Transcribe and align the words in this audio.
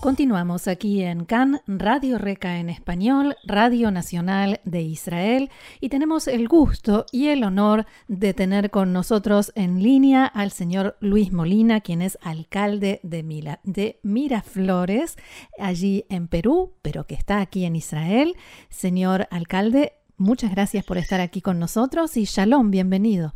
Continuamos 0.00 0.66
aquí 0.66 1.02
en 1.02 1.26
CAN, 1.26 1.60
Radio 1.66 2.16
Reca 2.16 2.58
en 2.58 2.70
español, 2.70 3.36
Radio 3.44 3.90
Nacional 3.90 4.62
de 4.64 4.80
Israel, 4.80 5.50
y 5.78 5.90
tenemos 5.90 6.26
el 6.26 6.48
gusto 6.48 7.04
y 7.12 7.28
el 7.28 7.44
honor 7.44 7.84
de 8.08 8.32
tener 8.32 8.70
con 8.70 8.94
nosotros 8.94 9.52
en 9.56 9.82
línea 9.82 10.24
al 10.24 10.52
señor 10.52 10.96
Luis 11.00 11.32
Molina, 11.32 11.82
quien 11.82 12.00
es 12.00 12.16
alcalde 12.22 13.00
de, 13.02 13.22
de 13.62 14.00
Miraflores, 14.02 15.16
allí 15.58 16.06
en 16.08 16.28
Perú, 16.28 16.72
pero 16.80 17.06
que 17.06 17.14
está 17.14 17.42
aquí 17.42 17.66
en 17.66 17.76
Israel. 17.76 18.36
Señor 18.70 19.28
alcalde, 19.30 19.92
muchas 20.16 20.50
gracias 20.50 20.82
por 20.82 20.96
estar 20.96 21.20
aquí 21.20 21.42
con 21.42 21.58
nosotros 21.58 22.16
y 22.16 22.24
shalom, 22.24 22.70
bienvenido. 22.70 23.34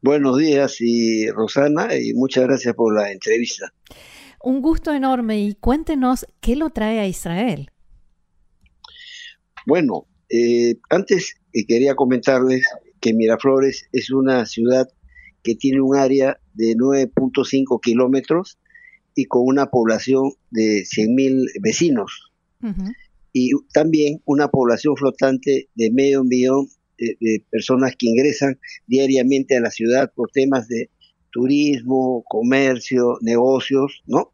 Buenos 0.00 0.38
días 0.38 0.76
y 0.80 1.28
Rosana, 1.28 1.94
y 1.94 2.14
muchas 2.14 2.44
gracias 2.44 2.74
por 2.74 2.94
la 2.94 3.12
entrevista. 3.12 3.74
Un 4.42 4.62
gusto 4.62 4.92
enorme 4.92 5.40
y 5.40 5.54
cuéntenos 5.54 6.26
qué 6.40 6.56
lo 6.56 6.70
trae 6.70 6.98
a 6.98 7.06
Israel. 7.06 7.70
Bueno, 9.66 10.06
eh, 10.30 10.76
antes 10.88 11.36
eh, 11.52 11.66
quería 11.66 11.94
comentarles 11.94 12.66
que 13.00 13.12
Miraflores 13.12 13.88
es 13.92 14.10
una 14.10 14.46
ciudad 14.46 14.88
que 15.42 15.54
tiene 15.54 15.80
un 15.80 15.96
área 15.96 16.40
de 16.54 16.74
9.5 16.74 17.80
kilómetros 17.82 18.58
y 19.14 19.26
con 19.26 19.42
una 19.44 19.66
población 19.66 20.32
de 20.50 20.84
100.000 20.84 21.60
vecinos. 21.60 22.30
Y 23.32 23.50
también 23.72 24.20
una 24.24 24.48
población 24.48 24.96
flotante 24.96 25.68
de 25.74 25.90
medio 25.90 26.24
millón 26.24 26.68
de, 26.98 27.44
personas 27.50 27.94
que 27.96 28.06
ingresan 28.06 28.58
diariamente 28.86 29.56
a 29.56 29.60
la 29.60 29.70
ciudad 29.70 30.12
por 30.14 30.30
temas 30.30 30.68
de 30.68 30.90
turismo, 31.30 32.24
comercio, 32.28 33.18
negocios, 33.20 34.02
¿no? 34.06 34.32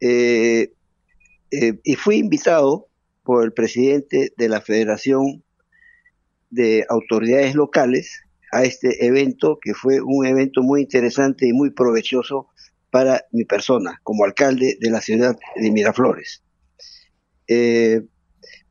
Eh, 0.00 0.72
eh, 1.50 1.80
y 1.84 1.94
fui 1.94 2.16
invitado 2.16 2.88
por 3.22 3.44
el 3.44 3.52
presidente 3.52 4.32
de 4.36 4.48
la 4.48 4.60
Federación 4.60 5.44
de 6.50 6.84
Autoridades 6.88 7.54
Locales 7.54 8.22
a 8.52 8.64
este 8.64 9.06
evento, 9.06 9.58
que 9.60 9.74
fue 9.74 10.00
un 10.00 10.26
evento 10.26 10.62
muy 10.62 10.82
interesante 10.82 11.46
y 11.46 11.52
muy 11.52 11.70
provechoso 11.70 12.48
para 12.90 13.24
mi 13.30 13.44
persona 13.44 14.00
como 14.02 14.24
alcalde 14.24 14.76
de 14.80 14.90
la 14.90 15.00
ciudad 15.00 15.36
de 15.54 15.70
Miraflores. 15.70 16.42
Eh, 17.46 18.02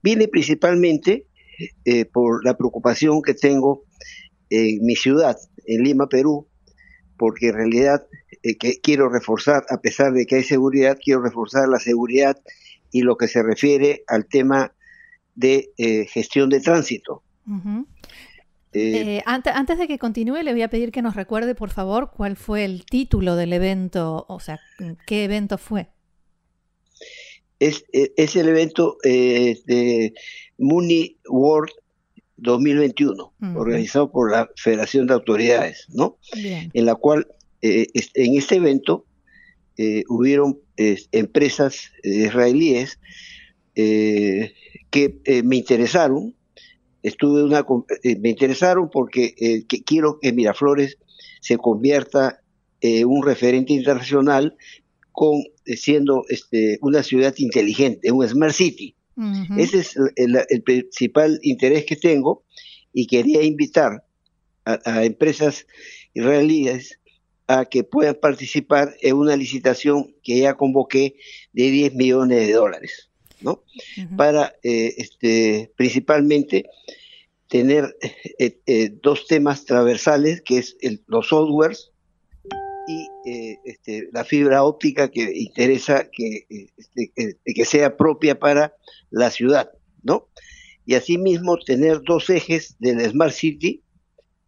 vine 0.02 0.28
principalmente 0.28 1.26
por 2.14 2.46
la 2.46 2.56
preocupación 2.56 3.22
que 3.22 3.34
tengo 3.34 3.84
en 4.50 4.84
mi 4.86 4.96
ciudad, 4.96 5.38
en 5.66 5.84
Lima, 5.84 6.08
Perú, 6.08 6.48
porque 7.20 7.50
en 7.50 7.56
realidad 7.56 8.08
eh, 8.42 8.58
que 8.58 8.80
quiero 8.80 9.10
reforzar, 9.10 9.66
a 9.70 9.82
pesar 9.82 10.14
de 10.14 10.26
que 10.26 10.38
hay 10.38 10.44
seguridad, 10.44 10.98
quiero 11.04 11.22
reforzar 11.22 11.68
la 11.68 11.80
seguridad 11.80 12.42
y 12.92 13.02
lo 13.02 13.18
que 13.18 13.28
se 13.28 13.44
refiere 13.44 14.04
al 14.08 14.26
tema 14.26 14.74
de 15.36 15.72
eh, 15.78 16.06
gestión 16.06 16.50
de 16.50 16.62
tránsito. 16.62 17.22
Eh, 18.72 19.22
antes, 19.26 19.54
antes, 19.54 19.78
de 19.78 19.88
que 19.88 20.00
continúe, 20.00 20.42
le 20.44 20.54
voy 20.54 20.62
a 20.62 20.70
pedir 20.70 20.92
que 20.92 21.02
nos 21.02 21.16
recuerde, 21.16 21.56
por 21.56 21.72
favor, 21.72 22.12
cuál 22.16 22.38
fue 22.38 22.64
el 22.64 22.86
título 22.86 23.36
del 23.36 23.52
evento, 23.54 24.26
o 24.30 24.40
sea, 24.40 24.60
qué 25.06 25.26
evento 25.26 25.58
fue. 25.58 25.90
Es, 27.60 27.84
es 27.92 28.36
el 28.38 28.48
evento 28.48 28.98
de 29.04 30.14
Muni 30.58 31.18
World 31.28 31.72
2021, 32.42 33.34
organizado 33.56 34.12
por 34.12 34.32
la 34.32 34.50
Federación 34.56 35.08
de 35.08 35.14
Autoridades, 35.14 35.86
¿no? 35.90 36.18
En 36.74 36.86
la 36.86 36.96
cual, 36.96 37.28
eh, 37.62 37.88
en 37.94 38.38
este 38.38 38.56
evento, 38.56 39.06
eh, 39.78 40.04
hubieron 40.10 40.60
empresas 41.12 41.92
israelíes 42.04 43.00
eh, 43.76 44.54
que 44.90 45.20
me 45.44 45.58
interesaron, 45.58 46.36
estuve 47.04 47.44
una, 47.44 47.66
me 48.20 48.30
interesaron 48.30 48.90
porque 48.90 49.66
que 49.68 49.84
quiero 49.84 50.20
que 50.20 50.34
Miraflores 50.34 50.98
se 51.42 51.58
convierta 51.58 52.42
en 52.82 53.08
un 53.08 53.24
referente 53.24 53.74
internacional 53.74 54.56
con 55.12 55.44
siendo 55.66 56.24
este, 56.30 56.78
una 56.82 57.04
ciudad 57.04 57.34
inteligente, 57.38 58.12
un 58.12 58.28
smart 58.28 58.54
city. 58.54 58.96
Ese 59.58 59.80
es 59.80 59.96
el, 60.16 60.64
principal 60.64 61.40
interés 61.44 61.86
que 61.86 61.96
tengo 61.96 62.46
y 62.94 63.08
quería 63.08 63.44
invitar 63.44 64.06
a, 64.66 65.04
empresas 65.04 65.66
israelíes 66.14 67.00
a 67.48 67.66
que 67.66 67.84
puedan 67.84 68.16
participar 68.16 68.96
en 69.02 69.16
una 69.16 69.36
licitación 69.36 70.16
que 70.24 70.40
ya 70.40 70.56
convoqué 70.56 71.16
de 71.52 71.72
10 71.72 71.96
millones 71.96 72.48
de 72.48 72.54
dólares, 72.54 73.10
¿no? 73.42 73.64
Para 74.16 74.56
eh, 74.64 74.94
este, 74.98 75.72
principalmente 75.76 76.66
tener 77.48 77.98
eh, 78.38 78.60
eh, 78.68 78.90
dos 79.02 79.28
temas 79.28 79.66
transversales, 79.66 80.42
que 80.42 80.60
es 80.60 80.78
los 81.08 81.28
softwares 81.28 81.89
este, 83.66 84.10
la 84.12 84.24
fibra 84.24 84.64
óptica 84.64 85.10
que 85.10 85.32
interesa 85.36 86.08
que, 86.12 86.46
este, 86.78 87.12
que, 87.46 87.66
sea 87.66 87.98
propia 87.98 88.40
para 88.40 88.74
la 89.10 89.30
ciudad, 89.32 89.70
¿no? 90.04 90.28
Y 90.86 90.96
asimismo 90.96 91.58
tener 91.58 92.02
dos 92.02 92.30
ejes 92.30 92.76
del 92.80 93.02
Smart 93.10 93.34
City, 93.34 93.84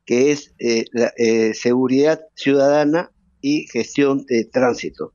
que 0.05 0.31
es 0.31 0.53
eh, 0.59 0.85
la, 0.91 1.13
eh, 1.17 1.53
seguridad 1.53 2.21
ciudadana 2.35 3.11
y 3.41 3.67
gestión 3.67 4.25
de 4.25 4.45
tránsito, 4.45 5.13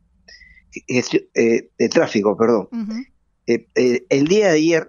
de 0.87 1.89
tráfico, 1.91 2.37
perdón. 2.37 2.69
el 3.47 4.29
día 4.29 4.49
de 4.49 4.57
ayer 4.57 4.89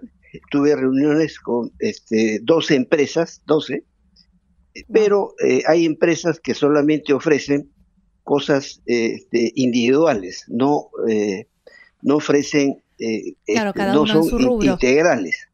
tuve 0.50 0.76
reuniones 0.76 1.38
con 1.38 1.72
este, 1.78 2.40
12 2.42 2.74
empresas, 2.74 3.42
12, 3.46 3.84
pero 4.92 5.34
hay 5.66 5.86
empresas 5.86 6.40
que 6.40 6.54
solamente 6.54 7.12
ofrecen 7.12 7.70
cosas 8.28 8.82
este, 8.84 9.52
individuales, 9.54 10.44
no, 10.48 10.90
eh, 11.08 11.46
no 12.02 12.16
ofrecen, 12.16 12.82
eh, 12.98 13.32
este, 13.46 13.74
no 13.74 14.06
son 14.06 14.62
integrales. 14.62 15.48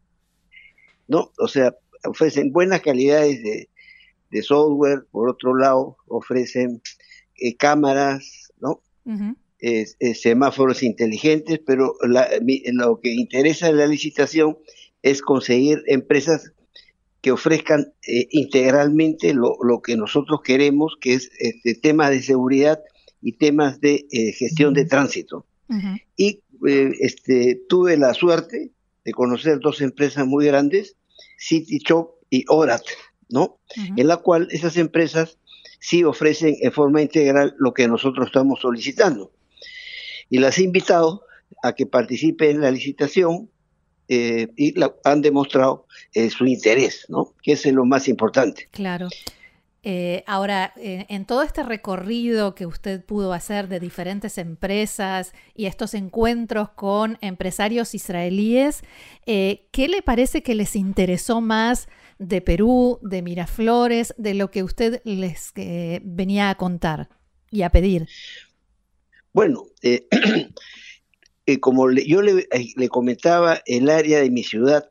¿no? 1.06 1.30
O 1.38 1.46
sea, 1.46 1.76
ofrecen 2.04 2.50
buenas 2.50 2.80
calidades 2.80 3.44
de, 3.44 3.68
software, 4.42 5.06
por 5.12 5.28
otro 5.28 5.56
lado, 5.56 5.96
ofrecen 6.08 6.82
eh, 7.36 7.54
cámaras, 7.54 8.50
¿no? 8.58 8.80
semáforos 10.14 10.82
inteligentes, 10.82 11.60
pero 11.64 11.94
lo 12.02 13.00
que 13.00 13.12
interesa 13.12 13.68
en 13.68 13.76
la 13.76 13.86
licitación 13.86 14.58
es 15.02 15.22
conseguir 15.22 15.84
empresas 15.86 16.52
que 17.24 17.32
ofrezcan 17.32 17.94
eh, 18.06 18.28
integralmente 18.32 19.32
lo, 19.32 19.80
que 19.82 19.96
nosotros 19.96 20.42
queremos, 20.44 20.98
que 21.00 21.14
es 21.14 21.30
este, 21.38 21.74
temas 21.74 22.10
de 22.10 22.22
seguridad 22.22 22.80
y 23.22 23.32
temas 23.38 23.80
de 23.80 24.04
eh, 24.12 24.32
gestión 24.32 24.74
de 24.74 24.84
tránsito. 24.84 25.46
Y 26.18 26.42
eh, 26.68 26.90
este, 27.00 27.62
tuve 27.66 27.96
la 27.96 28.12
suerte 28.12 28.72
de 29.06 29.12
conocer 29.12 29.58
dos 29.60 29.80
empresas 29.80 30.26
muy 30.26 30.44
grandes, 30.44 30.96
City 31.38 31.78
Shop 31.78 32.10
y 32.28 32.44
Orat, 32.48 32.82
¿no? 33.30 33.58
En 33.96 34.06
la 34.06 34.18
cual 34.18 34.48
esas 34.50 34.76
empresas 34.76 35.38
sí 35.80 36.04
ofrecen 36.04 36.56
en 36.60 36.72
forma 36.72 37.00
integral 37.00 37.54
lo 37.58 37.72
que 37.72 37.88
nosotros 37.88 38.26
estamos 38.26 38.60
solicitando. 38.60 39.32
Y 40.28 40.40
las 40.40 40.58
he 40.58 40.62
invitado 40.62 41.24
a 41.62 41.72
que 41.72 41.86
participen 41.86 42.56
en 42.56 42.60
la 42.60 42.70
licitación 42.70 43.48
eh, 44.08 44.48
y 44.56 44.74
han 45.04 45.22
demostrado 45.22 45.86
eh, 46.12 46.28
su 46.28 46.46
interés, 46.46 47.06
¿no? 47.08 47.34
Que 47.42 47.52
es 47.52 47.64
lo 47.66 47.84
más 47.84 48.08
importante. 48.08 48.68
Claro. 48.70 49.08
Eh, 49.86 50.24
ahora, 50.26 50.72
en 50.76 51.26
todo 51.26 51.42
este 51.42 51.62
recorrido 51.62 52.54
que 52.54 52.64
usted 52.64 53.04
pudo 53.04 53.34
hacer 53.34 53.68
de 53.68 53.80
diferentes 53.80 54.38
empresas 54.38 55.34
y 55.54 55.66
estos 55.66 55.92
encuentros 55.92 56.70
con 56.70 57.18
empresarios 57.20 57.94
israelíes, 57.94 58.82
¿qué 59.26 59.88
le 59.88 60.00
parece 60.00 60.42
que 60.42 60.54
les 60.54 60.74
interesó 60.74 61.42
más 61.42 61.86
de 62.18 62.40
Perú, 62.40 62.98
de 63.02 63.20
Miraflores, 63.20 64.14
de 64.16 64.32
lo 64.32 64.50
que 64.50 64.62
usted 64.62 65.02
les 65.04 65.52
venía 65.54 66.48
a 66.48 66.54
contar 66.54 67.10
y 67.50 67.60
a 67.60 67.68
pedir? 67.68 68.08
Bueno, 69.34 69.64
Eh, 71.46 71.60
como 71.60 71.90
yo 71.90 72.22
le, 72.22 72.46
eh, 72.52 72.72
le, 72.76 72.88
comentaba, 72.88 73.60
el 73.66 73.90
área 73.90 74.20
de 74.20 74.30
mi 74.30 74.42
ciudad, 74.42 74.88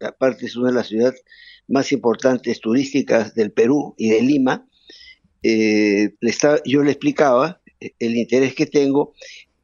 aparte 0.00 0.46
es 0.46 0.56
una 0.56 0.68
de 0.68 0.74
las 0.74 0.86
ciudades 0.86 1.22
más 1.66 1.90
importantes 1.90 2.60
turísticas 2.60 3.34
del 3.34 3.50
Perú 3.50 3.94
y 3.98 4.10
de 4.10 4.22
Lima, 4.22 4.68
eh, 5.42 6.14
le 6.20 6.34
yo 6.64 6.82
le 6.82 6.92
explicaba 6.92 7.60
el 7.98 8.16
interés 8.16 8.54
que 8.54 8.66
tengo 8.66 9.14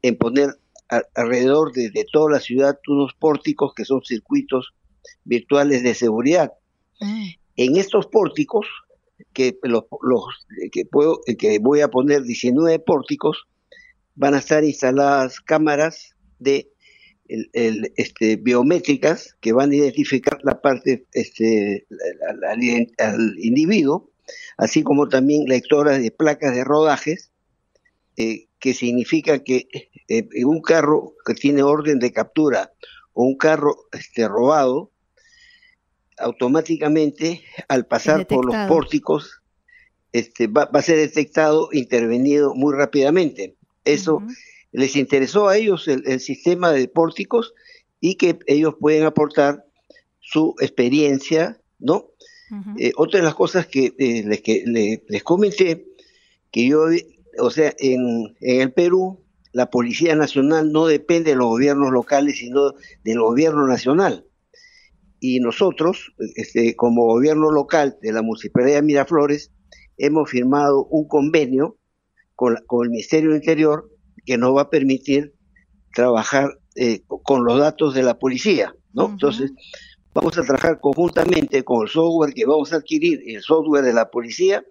en 0.01 0.17
poner 0.17 0.57
alrededor 1.15 1.71
de, 1.71 2.05
toda 2.11 2.31
la 2.31 2.39
ciudad 2.39 2.77
unos 2.87 3.13
pórticos 3.13 3.73
que 3.73 3.85
son 3.85 4.03
circuitos 4.03 4.73
virtuales 5.23 5.81
de 5.81 5.95
seguridad. 5.95 6.51
Mm. 6.99 7.27
En 7.55 7.77
estos 7.77 8.07
pórticos, 8.07 8.67
que, 9.31 9.57
los, 9.63 9.85
que, 10.71 10.85
puedo, 10.85 11.21
que 11.37 11.59
voy 11.59 11.81
a 11.81 11.87
poner 11.87 12.23
19 12.23 12.79
pórticos, 12.79 13.47
van 14.15 14.35
a 14.35 14.39
estar 14.39 14.63
instaladas 14.63 15.39
cámaras 15.39 16.12
de 16.43 16.69
el, 17.27 17.93
este, 17.95 18.35
biométricas 18.35 19.35
que 19.39 19.53
van 19.53 19.71
a 19.71 19.75
identificar 19.75 20.39
la 20.43 20.61
parte 20.61 21.05
este, 21.13 21.87
al, 22.99 23.39
individuo, 23.39 24.11
así 24.57 24.83
como 24.83 25.09
también 25.09 25.45
lectoras 25.45 26.01
de 26.01 26.11
placas 26.11 26.53
de 26.53 26.63
rodajes, 26.63 27.31
eh, 28.17 28.47
que 28.59 28.73
significa 28.73 29.43
que 29.43 29.67
eh, 30.07 30.27
un 30.45 30.61
carro 30.61 31.13
que 31.25 31.33
tiene 31.33 31.63
orden 31.63 31.99
de 31.99 32.11
captura 32.11 32.71
o 33.13 33.23
un 33.23 33.37
carro 33.37 33.75
este, 33.91 34.27
robado, 34.27 34.91
automáticamente 36.17 37.41
al 37.67 37.87
pasar 37.87 38.27
por 38.27 38.45
los 38.45 38.55
pórticos 38.67 39.41
este, 40.11 40.47
va, 40.47 40.69
a 40.71 40.81
ser 40.81 40.97
detectado, 40.97 41.69
intervenido 41.71 42.53
muy 42.53 42.73
rápidamente. 42.75 43.55
Eso 43.83 44.21
les 44.73 44.95
interesó 44.95 45.47
a 45.47 45.57
ellos 45.57 45.87
el, 45.87 46.19
sistema 46.19 46.71
de 46.71 46.87
pórticos 46.87 47.53
y 48.01 48.15
que 48.15 48.39
ellos 48.47 48.75
pueden 48.79 49.03
aportar 49.03 49.65
su 50.19 50.55
experiencia, 50.59 51.61
¿no? 51.79 52.09
Eh, 52.77 52.91
otra 52.97 53.19
de 53.19 53.25
las 53.25 53.33
cosas 53.33 53.65
que, 53.65 53.95
eh, 53.97 54.23
les, 54.25 54.41
que 54.41 55.01
les 55.07 55.23
comenté, 55.23 55.87
que 56.51 56.67
yo, 56.67 56.85
o 57.39 57.49
sea, 57.49 57.73
en, 57.79 58.35
en 58.41 58.61
el 58.61 58.73
Perú, 58.73 59.23
la 59.53 59.69
Policía 59.69 60.15
Nacional 60.15 60.71
no 60.71 60.85
depende 60.85 61.31
de 61.31 61.37
los 61.37 61.47
gobiernos 61.47 61.91
locales, 61.91 62.37
sino 62.37 62.73
del 63.03 63.19
gobierno 63.19 63.67
nacional. 63.67 64.25
Y 65.19 65.39
nosotros, 65.39 66.13
este, 66.35 66.75
como 66.75 67.05
gobierno 67.05 67.49
local 67.49 67.97
de 68.01 68.11
la 68.11 68.21
Municipalidad 68.21 68.77
de 68.77 68.81
Miraflores, 68.81 69.51
hemos 69.97 70.29
firmado 70.29 70.85
un 70.85 71.07
convenio 71.07 71.77
con, 72.35 72.57
con 72.67 72.85
el 72.85 72.91
Ministerio 72.91 73.29
del 73.29 73.39
Interior 73.39 73.92
que 74.25 74.37
nos 74.37 74.55
va 74.55 74.63
a 74.63 74.69
permitir 74.69 75.33
trabajar 75.93 76.59
eh, 76.75 77.01
con 77.07 77.45
los 77.45 77.59
datos 77.59 77.93
de 77.93 78.03
la 78.03 78.17
policía, 78.17 78.73
¿no? 78.93 79.09
Entonces, 79.09 79.51
vamos 80.13 80.37
a 80.37 80.43
trabajar 80.43 80.79
conjuntamente 80.79 81.63
con 81.63 81.83
el 81.83 81.89
software 81.89 82.33
que 82.33 82.45
vamos 82.45 82.73
a 82.73 82.77
adquirir, 82.77 83.21
el 83.27 83.41
software 83.41 83.83
de 83.83 83.93
la 83.93 84.09
policía, 84.09 84.63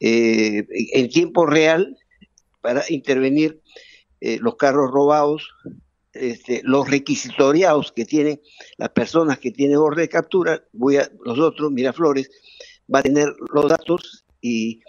eh, 0.00 0.66
en 0.92 1.08
tiempo 1.08 1.46
real 1.46 1.96
para 2.60 2.82
intervenir 2.88 3.60
eh, 4.20 4.38
los 4.40 4.56
carros 4.56 4.90
robados, 4.90 5.48
este, 6.12 6.62
los 6.64 6.90
requisitoriados 6.90 7.92
que 7.92 8.04
tienen 8.04 8.40
las 8.76 8.90
personas 8.90 9.38
que 9.38 9.50
tienen 9.50 9.76
orden 9.76 10.04
de 10.04 10.08
captura, 10.08 10.64
voy 10.72 10.96
a, 10.96 11.10
nosotros, 11.24 11.70
Miraflores, 11.70 12.30
va 12.92 12.98
a 12.98 13.02
tener 13.02 13.28
los 13.52 13.68
datos 13.68 14.24
y, 14.40 14.80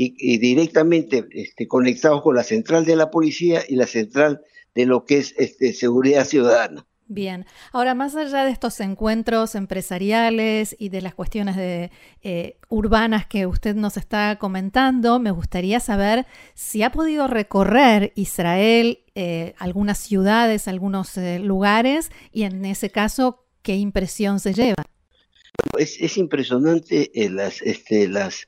y, 0.00 0.38
directamente 0.38 1.26
este, 1.32 1.66
conectados 1.66 2.22
con 2.22 2.36
la 2.36 2.44
central 2.44 2.84
de 2.84 2.94
la 2.94 3.10
policía 3.10 3.62
y 3.68 3.74
la 3.74 3.86
central 3.86 4.42
de 4.74 4.86
lo 4.86 5.04
que 5.04 5.18
es 5.18 5.34
este, 5.38 5.72
seguridad 5.72 6.24
ciudadana. 6.24 6.86
Bien, 7.10 7.46
ahora 7.72 7.94
más 7.94 8.14
allá 8.14 8.44
de 8.44 8.50
estos 8.50 8.78
encuentros 8.80 9.54
empresariales 9.54 10.76
y 10.78 10.90
de 10.90 11.00
las 11.00 11.14
cuestiones 11.14 11.56
de, 11.56 11.90
eh, 12.22 12.58
urbanas 12.68 13.26
que 13.26 13.46
usted 13.46 13.74
nos 13.74 13.96
está 13.96 14.36
comentando, 14.38 15.18
me 15.18 15.30
gustaría 15.30 15.80
saber 15.80 16.26
si 16.54 16.82
ha 16.82 16.92
podido 16.92 17.26
recorrer 17.26 18.12
Israel 18.14 19.00
eh, 19.14 19.54
algunas 19.58 19.98
ciudades, 19.98 20.68
algunos 20.68 21.16
eh, 21.16 21.38
lugares 21.38 22.10
y 22.30 22.42
en 22.42 22.64
ese 22.66 22.90
caso, 22.90 23.46
¿qué 23.62 23.74
impresión 23.76 24.38
se 24.38 24.52
lleva? 24.52 24.84
Es, 25.78 25.96
es 26.00 26.18
impresionante 26.18 27.10
las, 27.30 27.62
este, 27.62 28.06
las 28.06 28.46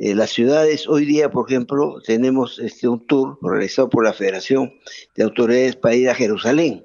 eh, 0.00 0.14
las 0.14 0.30
ciudades, 0.30 0.88
hoy 0.88 1.04
día, 1.04 1.28
por 1.28 1.50
ejemplo, 1.50 2.00
tenemos 2.06 2.60
este, 2.60 2.86
un 2.86 3.04
tour 3.04 3.36
realizado 3.42 3.90
por 3.90 4.04
la 4.04 4.12
Federación 4.12 4.72
de 5.16 5.24
Autoridades 5.24 5.74
para 5.74 5.96
ir 5.96 6.08
a 6.08 6.14
Jerusalén. 6.14 6.84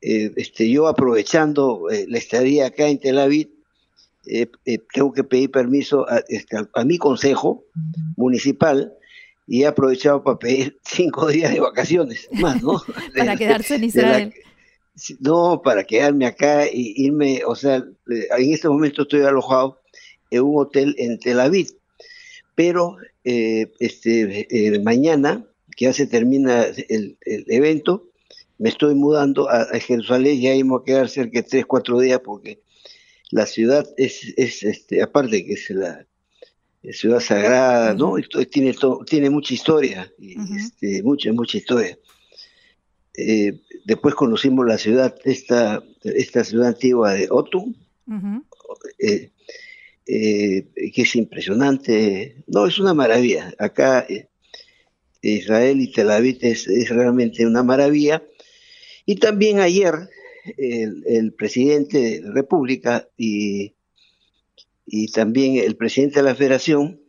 Eh, 0.00 0.32
este, 0.36 0.70
yo 0.70 0.88
aprovechando 0.88 1.90
eh, 1.90 2.06
la 2.08 2.16
estadía 2.16 2.68
acá 2.68 2.88
en 2.88 2.98
Tel 2.98 3.18
Aviv, 3.18 3.50
tengo 4.94 5.12
que 5.12 5.24
pedir 5.24 5.50
permiso 5.50 6.08
a, 6.08 6.22
este, 6.28 6.56
a, 6.72 6.84
mi 6.84 6.96
consejo 6.96 7.64
municipal 8.16 8.94
y 9.46 9.62
he 9.62 9.66
aprovechado 9.66 10.24
para 10.24 10.38
pedir 10.38 10.78
cinco 10.84 11.26
días 11.28 11.52
de 11.52 11.60
vacaciones 11.60 12.28
más, 12.32 12.62
¿no? 12.62 12.80
para 13.16 13.36
quedarse 13.36 13.74
en 13.74 13.84
Israel. 13.84 14.34
no, 15.18 15.60
para 15.62 15.84
quedarme 15.84 16.24
acá 16.24 16.66
y 16.66 16.94
irme, 16.96 17.42
o 17.44 17.54
sea, 17.54 17.84
en 18.06 18.54
este 18.54 18.70
momento 18.70 19.02
estoy 19.02 19.20
alojado 19.20 19.82
en 20.30 20.42
un 20.42 20.62
hotel 20.62 20.94
en 20.96 21.18
Tel 21.18 21.40
Aviv 21.40 21.79
pero 22.60 22.98
eh, 23.24 23.72
este, 23.78 24.46
eh, 24.50 24.78
mañana, 24.80 25.46
que 25.74 25.86
ya 25.86 25.94
se 25.94 26.06
termina 26.06 26.66
el, 26.90 27.16
evento, 27.24 28.10
me 28.58 28.68
estoy 28.68 28.94
mudando 28.94 29.48
a, 29.48 29.64
Jerusalén, 29.80 30.38
ya 30.42 30.54
íbamos 30.54 30.82
a 30.82 30.84
quedar 30.84 31.08
cerca 31.08 31.40
de 31.40 31.48
tres, 31.48 31.64
cuatro 31.64 31.98
días 31.98 32.20
porque 32.22 32.60
la 33.30 33.46
ciudad 33.46 33.88
es, 33.96 34.34
es 34.36 34.62
este, 34.62 35.00
aparte 35.00 35.42
que 35.46 35.54
es 35.54 35.70
la, 35.70 36.04
ciudad 36.92 37.20
sagrada, 37.20 37.94
¿no? 37.94 38.16
tiene, 38.50 38.76
tiene 39.06 39.30
mucha 39.30 39.54
historia, 39.54 40.12
este, 40.54 41.02
mucha, 41.02 41.32
mucha 41.32 41.56
historia. 41.56 41.98
Eh, 43.16 43.58
después 43.86 44.14
conocimos 44.14 44.66
la 44.66 44.76
ciudad, 44.76 45.16
esta, 45.24 45.82
esta 46.02 46.44
ciudad 46.44 46.68
antigua 46.68 47.14
de 47.14 47.26
Otum, 47.30 47.72
eh, 48.98 49.30
que 50.10 51.02
es 51.02 51.16
impresionante. 51.16 52.42
No, 52.46 52.66
es 52.66 52.78
una 52.78 52.94
maravilla. 52.94 53.54
Acá 53.58 54.06
eh, 54.08 54.28
Israel 55.22 55.80
y 55.80 55.92
Tel 55.92 56.10
Aviv 56.10 56.38
es, 56.40 56.66
realmente 56.88 57.46
una 57.46 57.62
maravilla. 57.62 58.22
Y 59.06 59.16
también 59.16 59.60
ayer 59.60 59.94
el, 60.56 61.32
presidente 61.34 61.98
de 61.98 62.20
la 62.22 62.32
República 62.32 63.08
y, 63.16 63.74
y, 64.86 65.10
también 65.12 65.56
el 65.56 65.76
presidente 65.76 66.20
de 66.20 66.24
la 66.24 66.34
Federación 66.34 67.00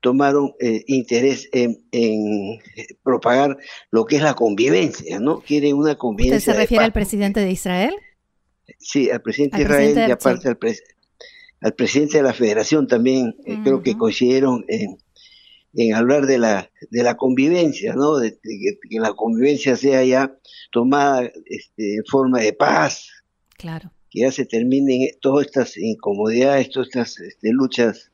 tomaron 0.00 0.54
eh, 0.60 0.84
interés 0.86 1.48
en, 1.52 1.78
propagar 3.02 3.56
lo 3.90 4.04
que 4.04 4.16
es 4.16 4.22
la 4.22 4.34
convivencia, 4.34 5.18
¿no? 5.20 5.40
Quieren 5.40 5.74
una 5.74 5.96
convivencia. 5.96 6.38
¿Usted 6.38 6.52
se 6.52 6.58
refiere 6.58 6.84
al 6.84 6.92
presidente 6.92 7.40
de 7.40 7.50
Israel? 7.50 7.94
Sí, 8.78 9.10
al 9.10 9.22
presidente 9.22 9.58
de 9.58 9.62
Israel 9.64 10.08
y 10.08 10.10
aparte 10.10 10.48
al 10.48 10.58
presidente 10.58 10.95
al 11.60 11.74
presidente 11.74 12.18
de 12.18 12.22
la 12.22 12.34
federación 12.34 12.86
también, 12.86 13.36
eh, 13.44 13.58
creo 13.62 13.82
que 13.82 13.96
coincidieron 13.96 14.64
en, 14.68 14.98
hablar 15.94 16.26
de 16.26 16.38
la, 16.38 16.70
de 16.90 17.02
la 17.02 17.16
convivencia, 17.16 17.94
¿no? 17.94 18.16
De, 18.16 18.38
que, 18.38 18.98
la 18.98 19.12
convivencia 19.12 19.76
sea 19.76 20.02
ya 20.04 20.34
tomada 20.70 21.30
este, 21.44 21.96
en 21.96 22.04
forma 22.06 22.40
de 22.40 22.52
paz. 22.52 23.08
Claro. 23.58 23.90
Que 24.10 24.20
ya 24.20 24.32
se 24.32 24.46
terminen 24.46 25.08
todas 25.20 25.46
estas 25.46 25.76
incomodidades, 25.76 26.70
todas 26.70 26.88
estas 26.88 27.20
este, 27.20 27.52
luchas 27.52 28.10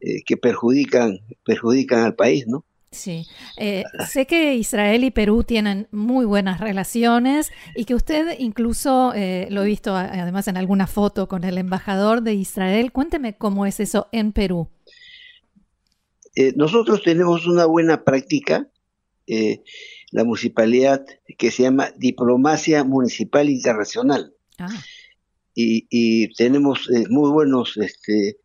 eh, 0.00 0.22
que 0.26 0.36
perjudican, 0.36 1.20
perjudican 1.44 2.00
al 2.00 2.16
país, 2.16 2.46
¿no? 2.48 2.64
Sí, 2.94 3.26
eh, 3.56 3.82
sé 4.08 4.26
que 4.26 4.54
Israel 4.54 5.02
y 5.02 5.10
Perú 5.10 5.42
tienen 5.42 5.88
muy 5.90 6.24
buenas 6.24 6.60
relaciones 6.60 7.50
y 7.74 7.86
que 7.86 7.96
usted 7.96 8.38
incluso 8.38 9.12
eh, 9.14 9.48
lo 9.50 9.64
he 9.64 9.66
visto 9.66 9.96
además 9.96 10.46
en 10.46 10.56
alguna 10.56 10.86
foto 10.86 11.26
con 11.26 11.42
el 11.42 11.58
embajador 11.58 12.22
de 12.22 12.34
Israel. 12.34 12.92
Cuénteme 12.92 13.36
cómo 13.36 13.66
es 13.66 13.80
eso 13.80 14.06
en 14.12 14.32
Perú. 14.32 14.68
Eh, 16.36 16.52
nosotros 16.54 17.02
tenemos 17.02 17.48
una 17.48 17.66
buena 17.66 18.04
práctica, 18.04 18.68
la 19.26 20.24
municipalidad 20.24 21.04
que 21.36 21.50
se 21.50 21.64
llama 21.64 21.90
Diplomacia 21.96 22.84
Municipal 22.84 23.50
Internacional. 23.50 24.34
Ah. 24.58 24.68
Y, 25.56 26.32
tenemos 26.34 26.88
muy 27.08 27.30
buenos 27.30 27.76
este, 27.76 28.38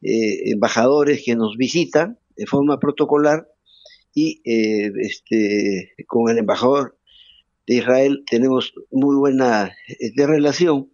embajadores 0.00 1.22
que 1.24 1.34
nos 1.34 1.56
visitan 1.56 2.18
de 2.36 2.46
forma 2.46 2.78
protocolar 2.78 3.51
y 4.14 4.42
eh, 4.44 4.92
este, 5.00 5.92
con 6.06 6.30
el 6.30 6.38
embajador 6.38 6.98
de 7.66 7.76
Israel 7.76 8.24
tenemos 8.28 8.74
muy 8.90 9.16
buena 9.16 9.72
este, 9.86 10.26
relación. 10.26 10.90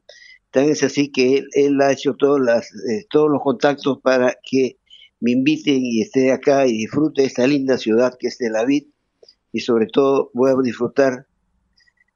Tan 0.51 0.65
es 0.65 0.83
así 0.83 1.11
que 1.11 1.45
él, 1.53 1.81
ha 1.81 1.93
hecho 1.93 2.15
todas 2.15 2.41
las, 2.41 2.67
eh, 2.91 3.07
todos 3.11 3.31
los 3.31 3.43
contactos 3.43 4.01
para 4.01 4.37
que 4.43 4.79
me 5.21 5.33
inviten 5.33 5.85
y 5.85 6.03
esté 6.03 6.33
acá 6.33 6.67
y 6.67 6.73
disfrute 6.73 7.25
esta 7.25 7.47
linda 7.47 7.77
ciudad 7.77 8.17
que 8.19 8.29
es 8.29 8.39
Tel 8.39 8.57
Aviv 8.57 8.87
y 9.53 9.61
sobre 9.61 9.87
todo 9.87 10.31
voy 10.33 10.51
a 10.51 10.63
disfrutar 10.63 11.27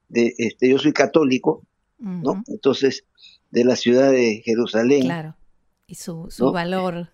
de, 0.07 0.33
este, 0.37 0.69
yo 0.69 0.77
soy 0.77 0.93
católico, 0.93 1.63
¿no? 1.97 2.43
Entonces, 2.47 3.05
de 3.51 3.65
la 3.65 3.75
ciudad 3.75 4.11
de 4.11 4.41
Jerusalén. 4.43 5.03
Claro, 5.03 5.35
y 5.87 5.95
su, 5.95 6.27
su 6.29 6.51
valor 6.51 7.09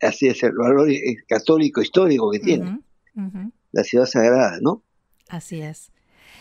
así 0.00 0.28
es 0.28 0.42
el 0.42 0.52
valor 0.52 0.88
católico 1.28 1.82
histórico 1.82 2.30
que 2.30 2.38
tiene, 2.38 2.80
la 3.72 3.84
ciudad 3.84 4.06
sagrada, 4.06 4.58
¿no? 4.60 4.82
Así 5.28 5.60
es. 5.60 5.90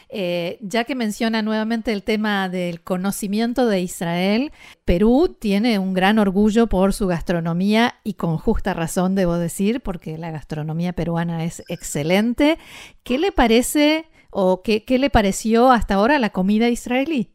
Eh, 0.10 0.60
ya 0.62 0.84
que 0.84 0.94
menciona 0.94 1.42
nuevamente 1.42 1.92
el 1.92 2.04
tema 2.04 2.48
del 2.48 2.82
conocimiento 2.82 3.68
de 3.68 3.82
Israel, 3.82 4.52
Perú 4.86 5.36
tiene 5.40 5.80
un 5.80 5.94
gran 5.94 6.20
orgullo 6.20 6.68
por 6.68 6.94
su 6.94 7.08
gastronomía 7.08 7.96
y 8.04 8.14
con 8.14 8.38
justa 8.38 8.74
razón, 8.74 9.16
debo 9.16 9.38
decir, 9.38 9.82
porque 9.82 10.18
la 10.18 10.32
gastronomía 10.32 10.94
peruana 10.94 11.44
es 11.44 11.64
excelente. 11.70 12.58
¿Qué 13.04 13.18
le 13.18 13.32
parece 13.32 14.06
o 14.30 14.62
qué, 14.62 14.84
le 14.88 15.10
pareció 15.10 15.72
hasta 15.72 15.96
ahora 15.96 16.20
la 16.20 16.30
comida 16.30 16.70
israelí? 16.70 17.32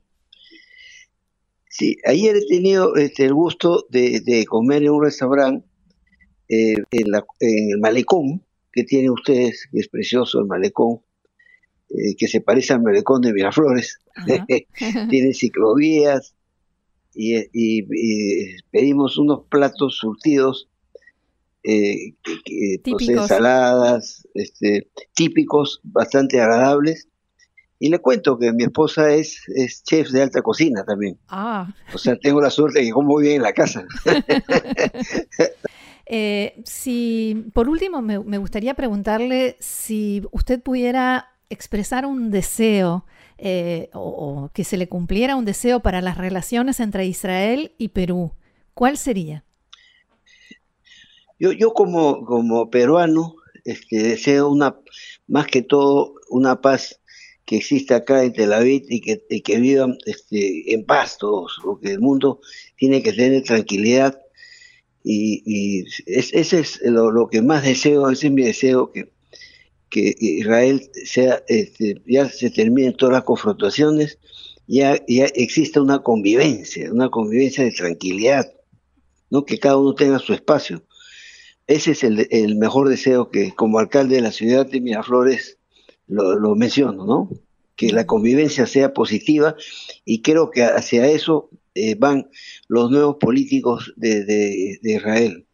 Sí, 1.68 1.96
ayer 2.04 2.36
he 2.36 2.46
tenido 2.46 2.94
este, 2.96 3.24
el 3.24 3.34
gusto 3.34 3.86
de, 3.90 4.44
comer 4.48 4.82
en 4.82 4.90
un 4.90 5.02
restaurante 5.02 5.66
eh, 6.50 6.74
en, 6.90 7.06
el 7.70 7.78
malecón 7.78 8.42
que 8.72 8.82
tienen 8.82 9.10
ustedes, 9.10 9.68
que 9.70 9.78
es 9.78 9.88
precioso 9.88 10.40
el 10.40 10.46
malecón, 10.46 11.00
eh, 11.90 12.16
que 12.18 12.26
se 12.26 12.40
parece 12.40 12.72
al 12.72 12.82
malecón 12.82 13.22
de 13.22 13.32
Miraflores. 13.32 14.00
tiene 15.10 15.32
ciclovías 15.32 16.34
y, 17.14 17.82
pedimos 18.70 19.16
unos 19.16 19.44
platos 19.48 19.98
surtidos, 19.98 20.68
eh, 21.62 22.14
pues, 22.82 23.08
ensaladas, 23.08 24.26
este, 24.34 24.88
típicos, 25.14 25.80
bastante 25.84 26.40
agradables. 26.40 27.06
Y 27.78 27.88
le 27.90 27.98
cuento 27.98 28.38
que 28.38 28.52
mi 28.52 28.64
esposa 28.64 29.14
es, 29.14 29.40
es 29.54 29.82
chef 29.84 30.10
de 30.10 30.22
alta 30.22 30.42
cocina 30.42 30.84
también. 30.84 31.16
Ah. 31.28 31.72
O 31.94 31.98
sea, 31.98 32.18
tengo 32.18 32.40
la 32.40 32.50
suerte 32.50 32.80
de 32.80 32.86
que 32.86 32.92
como 32.92 33.16
bien 33.16 33.36
en 33.36 33.42
la 33.42 33.54
casa. 33.54 33.86
Eh, 36.12 36.60
si, 36.64 37.44
por 37.54 37.68
último, 37.68 38.02
me, 38.02 38.38
gustaría 38.38 38.74
preguntarle 38.74 39.54
si 39.60 40.22
usted 40.32 40.60
pudiera 40.60 41.28
expresar 41.50 42.04
un 42.04 42.32
deseo 42.32 43.04
eh, 43.38 43.90
o, 43.92 44.50
que 44.52 44.64
se 44.64 44.76
le 44.76 44.88
cumpliera 44.88 45.36
un 45.36 45.44
deseo 45.44 45.78
para 45.78 46.00
las 46.00 46.18
relaciones 46.18 46.80
entre 46.80 47.06
Israel 47.06 47.74
y 47.78 47.90
Perú. 47.90 48.32
¿Cuál 48.74 48.98
sería? 48.98 49.44
Yo, 51.38 51.52
yo 51.52 51.74
como, 51.74 52.24
como 52.24 52.70
peruano 52.70 53.36
este, 53.64 54.02
deseo 54.02 54.48
una, 54.48 54.76
más 55.28 55.46
que 55.46 55.62
todo 55.62 56.14
una 56.28 56.60
paz 56.60 56.98
que 57.44 57.58
exista 57.58 57.96
acá 57.96 58.24
en 58.24 58.32
Tel 58.32 58.52
Aviv 58.52 58.82
y 58.88 59.00
que, 59.00 59.22
que 59.42 59.60
vivan 59.60 59.96
este, 60.06 60.74
en 60.74 60.84
paz 60.84 61.18
todos, 61.18 61.56
porque 61.62 61.92
el 61.92 62.00
mundo 62.00 62.40
tiene 62.74 63.00
que 63.00 63.12
tener 63.12 63.44
tranquilidad 63.44 64.20
y, 65.02 65.84
ese 66.06 66.60
es 66.60 66.80
lo, 66.82 67.28
que 67.28 67.42
más 67.42 67.62
deseo, 67.62 68.10
ese 68.10 68.28
es 68.28 68.32
mi 68.32 68.42
deseo, 68.42 68.92
que, 68.92 69.10
que 69.88 70.14
Israel 70.18 70.90
sea, 71.04 71.42
este, 71.48 72.00
ya 72.06 72.28
se 72.28 72.50
terminen 72.50 72.96
todas 72.96 73.14
las 73.14 73.24
confrontaciones, 73.24 74.18
ya, 74.66 74.98
ya 75.08 75.26
exista 75.34 75.80
una 75.82 76.02
convivencia, 76.02 76.92
una 76.92 77.10
convivencia 77.10 77.64
de 77.64 77.72
tranquilidad, 77.72 78.52
¿no? 79.30 79.44
que 79.44 79.58
cada 79.58 79.78
uno 79.78 79.94
tenga 79.94 80.18
su 80.18 80.32
espacio. 80.32 80.84
Ese 81.66 81.92
es 81.92 82.04
el, 82.04 82.56
mejor 82.56 82.88
deseo 82.88 83.30
que 83.30 83.52
como 83.54 83.78
alcalde 83.78 84.16
de 84.16 84.22
la 84.22 84.32
ciudad 84.32 84.66
de 84.66 84.80
Miraflores 84.80 85.58
lo, 86.06 86.36
lo 86.36 86.54
menciono, 86.56 87.04
¿no? 87.04 87.30
que 87.76 87.92
la 87.92 88.06
convivencia 88.06 88.66
sea 88.66 88.92
positiva 88.92 89.56
y 90.04 90.20
creo 90.20 90.50
que 90.50 90.64
hacia 90.64 91.06
eso 91.06 91.48
eh, 91.74 91.94
van 91.94 92.28
los 92.68 92.90
nuevos 92.90 93.16
políticos 93.20 93.92
de, 93.96 94.78
Israel. 94.82 95.46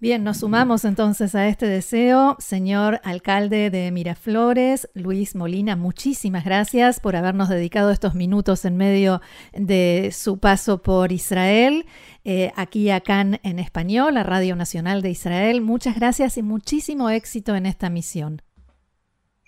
Bien, 0.00 0.22
nos 0.22 0.38
sumamos 0.38 0.84
entonces 0.84 1.34
a 1.34 1.48
este 1.48 1.66
deseo. 1.66 2.36
Señor 2.38 3.00
alcalde 3.02 3.70
de 3.70 3.90
Miraflores, 3.90 4.88
Luis 4.94 5.34
Molina, 5.34 5.74
muchísimas 5.74 6.44
gracias 6.44 7.00
por 7.00 7.16
habernos 7.16 7.48
dedicado 7.48 7.90
estos 7.90 8.14
minutos 8.14 8.64
en 8.64 8.76
medio 8.76 9.20
de 9.54 10.10
su 10.12 10.38
paso 10.38 10.82
por 10.82 11.10
Israel, 11.10 11.86
eh, 12.24 12.52
aquí 12.54 12.90
acá 12.90 13.20
en 13.20 13.58
español, 13.58 14.14
la 14.14 14.22
Radio 14.22 14.54
Nacional 14.54 15.02
de 15.02 15.10
Israel. 15.10 15.62
Muchas 15.62 15.96
gracias 15.96 16.38
y 16.38 16.42
muchísimo 16.42 17.10
éxito 17.10 17.56
en 17.56 17.66
esta 17.66 17.90
misión. 17.90 18.42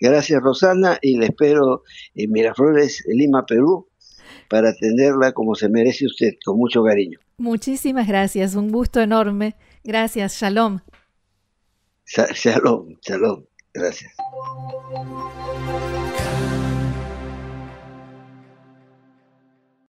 Gracias, 0.01 0.41
Rosana, 0.41 0.97
y 0.99 1.15
le 1.17 1.27
espero 1.27 1.83
en 2.15 2.31
Miraflores, 2.31 3.03
Lima, 3.07 3.45
Perú, 3.45 3.87
para 4.51 4.71
atenderla 4.71 5.31
como 5.31 5.55
se 5.55 5.69
merece 5.69 6.05
usted, 6.05 6.33
con 6.43 6.57
mucho 6.57 6.83
cariño. 6.83 7.17
Muchísimas 7.37 8.05
gracias, 8.05 8.53
un 8.55 8.69
gusto 8.69 8.99
enorme. 8.99 9.55
Gracias, 9.81 10.33
shalom. 10.33 10.79
Shalom, 12.05 12.97
shalom, 13.01 13.45
gracias. 13.73 14.11